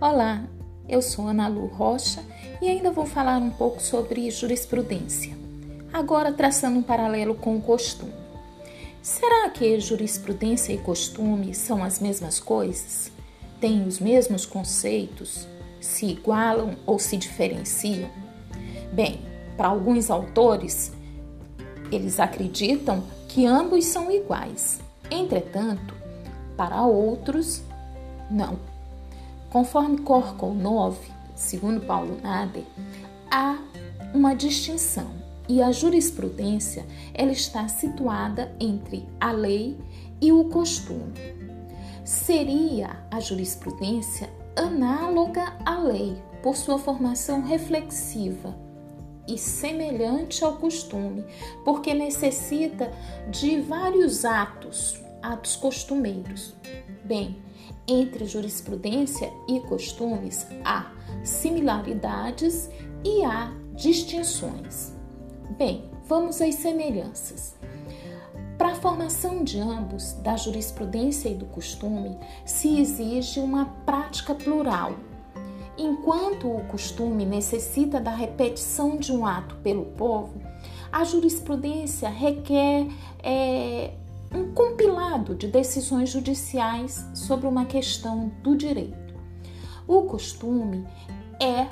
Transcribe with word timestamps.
Olá, 0.00 0.44
eu 0.88 1.02
sou 1.02 1.26
Ana 1.26 1.48
Lu 1.48 1.66
Rocha 1.66 2.22
e 2.62 2.68
ainda 2.68 2.92
vou 2.92 3.04
falar 3.04 3.38
um 3.38 3.50
pouco 3.50 3.82
sobre 3.82 4.30
jurisprudência. 4.30 5.36
Agora 5.92 6.32
traçando 6.32 6.78
um 6.78 6.82
paralelo 6.84 7.34
com 7.34 7.56
o 7.56 7.60
costume. 7.60 8.12
Será 9.02 9.50
que 9.50 9.80
jurisprudência 9.80 10.72
e 10.72 10.78
costume 10.78 11.52
são 11.52 11.82
as 11.82 11.98
mesmas 11.98 12.38
coisas? 12.38 13.10
Têm 13.60 13.88
os 13.88 13.98
mesmos 13.98 14.46
conceitos? 14.46 15.48
Se 15.80 16.06
igualam 16.06 16.76
ou 16.86 17.00
se 17.00 17.16
diferenciam? 17.16 18.08
Bem, 18.92 19.20
para 19.56 19.66
alguns 19.66 20.12
autores, 20.12 20.92
eles 21.90 22.20
acreditam 22.20 23.02
que 23.26 23.46
ambos 23.46 23.84
são 23.86 24.12
iguais. 24.12 24.78
Entretanto, 25.10 25.92
para 26.56 26.82
outros, 26.82 27.64
não. 28.30 28.67
Conforme 29.50 29.98
Corcol 29.98 30.54
9, 30.54 31.10
segundo 31.34 31.80
Paulo 31.80 32.18
Nader, 32.22 32.64
há 33.30 33.58
uma 34.12 34.34
distinção 34.34 35.10
e 35.48 35.62
a 35.62 35.72
jurisprudência 35.72 36.84
ela 37.14 37.32
está 37.32 37.66
situada 37.66 38.54
entre 38.60 39.08
a 39.18 39.32
lei 39.32 39.78
e 40.20 40.30
o 40.30 40.44
costume. 40.44 41.14
Seria 42.04 42.90
a 43.10 43.20
jurisprudência 43.20 44.28
análoga 44.54 45.56
à 45.64 45.78
lei 45.78 46.20
por 46.42 46.54
sua 46.54 46.78
formação 46.78 47.42
reflexiva 47.42 48.54
e 49.26 49.38
semelhante 49.38 50.44
ao 50.44 50.56
costume, 50.56 51.24
porque 51.64 51.94
necessita 51.94 52.90
de 53.30 53.60
vários 53.60 54.24
atos, 54.24 55.00
atos 55.22 55.56
costumeiros. 55.56 56.54
Bem, 57.04 57.36
entre 57.88 58.26
jurisprudência 58.26 59.32
e 59.48 59.60
costumes 59.60 60.46
há 60.64 60.92
similaridades 61.24 62.70
e 63.02 63.24
há 63.24 63.52
distinções. 63.74 64.92
Bem, 65.56 65.90
vamos 66.06 66.40
às 66.40 66.56
semelhanças. 66.56 67.56
Para 68.58 68.72
a 68.72 68.74
formação 68.74 69.44
de 69.44 69.58
ambos, 69.60 70.14
da 70.14 70.36
jurisprudência 70.36 71.28
e 71.28 71.34
do 71.34 71.46
costume, 71.46 72.18
se 72.44 72.80
exige 72.80 73.40
uma 73.40 73.66
prática 73.86 74.34
plural. 74.34 74.94
Enquanto 75.78 76.52
o 76.52 76.64
costume 76.64 77.24
necessita 77.24 78.00
da 78.00 78.10
repetição 78.10 78.96
de 78.96 79.12
um 79.12 79.24
ato 79.24 79.54
pelo 79.56 79.84
povo, 79.84 80.40
a 80.90 81.04
jurisprudência 81.04 82.08
requer 82.08 82.88
é, 83.22 83.92
um 84.32 84.52
compilado 84.52 85.34
de 85.34 85.46
decisões 85.46 86.10
judiciais 86.10 87.06
sobre 87.14 87.46
uma 87.46 87.64
questão 87.64 88.30
do 88.42 88.56
direito. 88.56 89.14
O 89.86 90.02
costume 90.02 90.86
é 91.40 91.68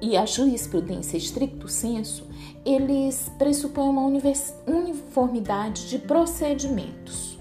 e 0.00 0.16
a 0.18 0.26
jurisprudência 0.26 1.16
estricto 1.16 1.66
senso, 1.66 2.28
eles 2.64 3.30
pressupõem 3.38 3.88
uma 3.88 4.20
uniformidade 4.66 5.88
de 5.88 5.98
procedimentos. 5.98 7.38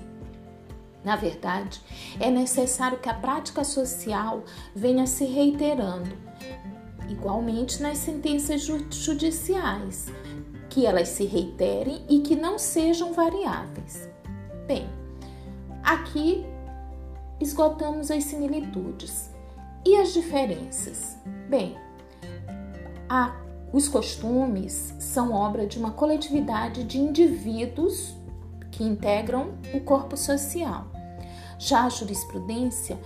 Na 1.03 1.17
verdade, 1.17 1.81
é 2.19 2.31
necessário 2.31 2.99
que 2.99 3.09
a 3.09 3.13
prática 3.13 3.66
social 3.66 4.44
venha 4.73 5.05
se 5.05 5.25
reiterando, 5.25 6.16
igualmente 7.09 7.81
nas 7.81 7.97
sentenças 7.97 8.61
judiciais, 8.61 10.07
que 10.73 10.88
elas 10.88 11.09
se 11.09 11.25
reiterem 11.25 12.03
e 12.09 12.21
que 12.21 12.35
não 12.35 12.57
sejam 12.57 13.13
variáveis. 13.13 14.09
Bem, 14.66 14.89
aqui 15.83 16.43
esgotamos 17.39 18.09
as 18.09 18.23
similitudes. 18.23 19.29
E 19.85 19.95
as 19.97 20.13
diferenças? 20.13 21.16
Bem, 21.47 21.77
a, 23.07 23.35
os 23.72 23.88
costumes 23.88 24.95
são 24.97 25.31
obra 25.31 25.67
de 25.67 25.78
uma 25.78 25.91
coletividade 25.91 26.84
de 26.85 26.97
indivíduos 26.97 28.16
que 28.72 28.84
integram 28.84 29.51
o 29.75 29.79
corpo 29.79 30.17
social. 30.17 30.88
Já 31.59 31.85
a 31.85 31.90
jurisprudência 31.90 32.97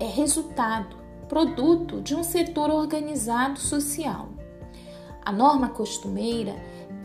é 0.00 0.06
resultado, 0.06 0.96
produto 1.28 2.00
de 2.00 2.16
um 2.16 2.24
setor 2.24 2.68
organizado 2.68 3.60
social. 3.60 4.31
A 5.24 5.30
norma 5.30 5.68
costumeira 5.68 6.54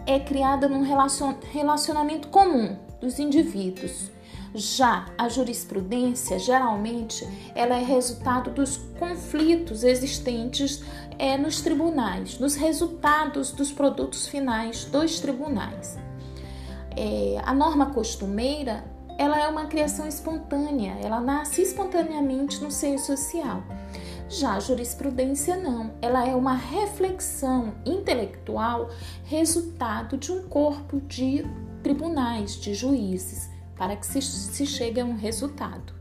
é 0.06 0.20
criada 0.20 0.68
num 0.68 0.82
relacionamento 0.82 2.30
comum 2.30 2.76
dos 3.00 3.20
indivíduos. 3.20 4.10
Já 4.56 5.06
a 5.18 5.30
jurisprudência, 5.30 6.40
geralmente, 6.40 7.28
ela 7.54 7.76
é 7.76 7.84
resultado 7.84 8.50
dos 8.50 8.78
conflitos 8.98 9.84
existentes 9.84 10.84
é, 11.20 11.38
nos 11.38 11.62
tribunais, 11.62 12.40
nos 12.40 12.56
resultados 12.56 13.52
dos 13.52 13.72
produtos 13.72 14.28
finais 14.28 14.86
dos 14.86 15.20
tribunais. 15.20 15.98
É, 16.96 17.40
a 17.44 17.54
norma 17.54 17.88
costumeira, 17.88 18.84
ela 19.20 19.40
é 19.40 19.48
uma 19.48 19.66
criação 19.66 20.08
espontânea, 20.08 20.98
ela 21.04 21.20
nasce 21.20 21.62
espontaneamente 21.62 22.64
no 22.64 22.72
seio 22.72 22.98
social. 22.98 23.62
Já 24.30 24.56
a 24.56 24.60
jurisprudência 24.60 25.56
não, 25.56 25.94
ela 26.02 26.28
é 26.28 26.36
uma 26.36 26.54
reflexão 26.54 27.76
intelectual 27.86 28.90
resultado 29.24 30.18
de 30.18 30.34
um 30.34 30.44
corpo 30.50 31.00
de 31.00 31.46
tribunais, 31.82 32.60
de 32.60 32.74
juízes, 32.74 33.50
para 33.78 33.96
que 33.96 34.06
se, 34.06 34.22
se 34.22 34.66
chegue 34.66 35.00
a 35.00 35.06
um 35.06 35.16
resultado. 35.16 35.96